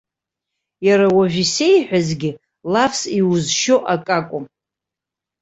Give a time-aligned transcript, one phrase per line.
[0.87, 2.31] Иара уажә исеиҳәазгьы
[2.73, 4.45] лафс иузшьо ак акәым.